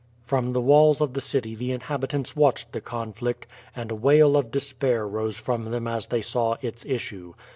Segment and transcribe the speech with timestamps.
[0.25, 4.49] From the walls of the city the inhabitants watched the conflict, and a wail of
[4.49, 7.35] despair rose from them as they saw its issue.